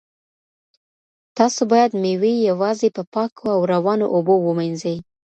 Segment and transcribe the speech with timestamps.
[1.37, 4.97] تاسو باید مېوې یوازې په پاکو او روانو اوبو ومینځئ.